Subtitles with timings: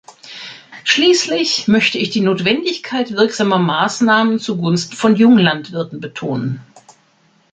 [0.83, 6.59] Schließlich möchte ich die Notwendigkeit wirksamer Maßnahmen zugunsten von Junglandwirten betonen.